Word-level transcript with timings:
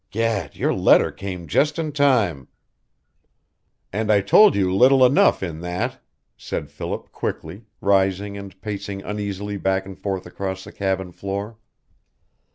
Gad, 0.09 0.55
your 0.55 0.73
letter 0.73 1.11
came 1.11 1.45
just 1.45 1.77
in 1.77 1.91
time!" 1.91 2.47
"And 3.93 4.11
I 4.11 4.19
told 4.21 4.55
you 4.55 4.73
little 4.75 5.05
enough 5.05 5.43
in 5.43 5.59
that," 5.59 5.99
said 6.35 6.71
Philip, 6.71 7.11
quickly, 7.11 7.65
rising 7.81 8.35
and 8.35 8.59
pacing 8.63 9.03
uneasily 9.03 9.57
back 9.57 9.85
and 9.85 9.95
forth 9.95 10.25
across 10.25 10.63
the 10.63 10.71
cabin 10.71 11.11
floor. 11.11 11.59